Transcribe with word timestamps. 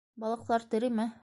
Балыҡтар 0.23 0.65
тереме? 0.75 1.11